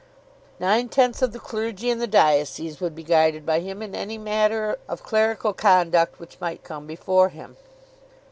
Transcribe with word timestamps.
"Nine 0.59 0.89
tenths 0.89 1.21
of 1.21 1.31
the 1.31 1.37
clergy 1.37 1.91
in 1.91 1.99
the 1.99 2.07
diocese 2.07 2.81
would 2.81 2.95
be 2.95 3.03
guided 3.03 3.45
by 3.45 3.59
him 3.59 3.83
in 3.83 3.93
any 3.93 4.17
matter 4.17 4.79
of 4.89 5.03
clerical 5.03 5.53
conduct 5.53 6.19
which 6.19 6.41
might 6.41 6.63
come 6.63 6.87
before 6.87 7.29
him." 7.29 7.55